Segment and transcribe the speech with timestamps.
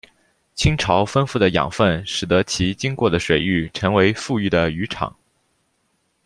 [0.55, 5.15] 亲潮丰富的养分使得其经过的水域成为富裕的渔场。